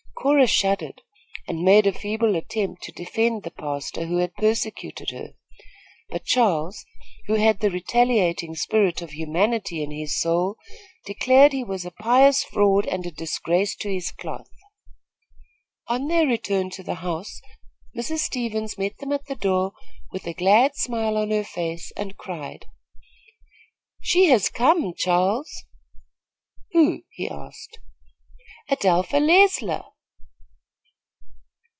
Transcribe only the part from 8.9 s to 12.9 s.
of humanity in his soul, declared he was a pious fraud